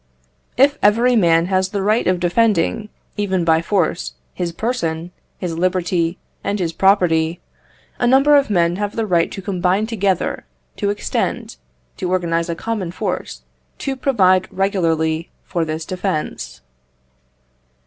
[0.57, 6.17] If every man has the right of defending, even by force, his person, his liberty,
[6.43, 7.39] and his property,
[7.99, 10.43] a number of men have the right to combine together,
[10.77, 11.57] to extend,
[11.97, 13.43] to organize a common force,
[13.77, 16.61] to provide regularly for this defence.